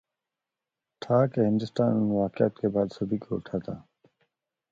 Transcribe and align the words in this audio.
تھا 1.01 1.25
کہ 1.27 1.39
ہندوستان 1.39 1.91
ان 1.91 2.09
واقعات 2.11 2.59
کے 2.59 2.67
بعد 2.67 2.87
سبکی 2.93 3.17
اٹھاتا۔ 3.29 3.73